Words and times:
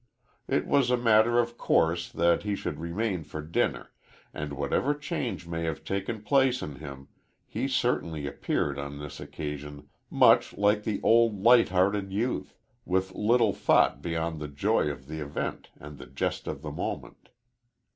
It 0.47 0.65
was 0.65 0.89
a 0.89 0.97
matter 0.97 1.37
of 1.37 1.59
course 1.59 2.11
that 2.11 2.41
he 2.41 2.55
should 2.55 2.79
remain 2.79 3.23
for 3.23 3.39
dinner, 3.39 3.91
and 4.33 4.51
whatever 4.53 4.95
change 4.95 5.45
may 5.45 5.63
have 5.65 5.83
taken 5.83 6.23
place 6.23 6.63
in 6.63 6.77
him, 6.77 7.07
he 7.45 7.67
certainly 7.67 8.25
appeared 8.25 8.79
on 8.79 8.97
this 8.97 9.19
occasion 9.19 9.89
much 10.09 10.57
like 10.57 10.85
the 10.85 11.01
old 11.03 11.43
light 11.43 11.69
hearted 11.69 12.11
youth, 12.11 12.55
with 12.83 13.13
little 13.13 13.53
thought 13.53 14.01
beyond 14.01 14.39
the 14.39 14.47
joy 14.47 14.89
of 14.89 15.05
the 15.07 15.19
event 15.19 15.69
and 15.79 15.99
the 15.99 16.07
jest 16.07 16.47
of 16.47 16.63
the 16.63 16.71
moment. 16.71 17.29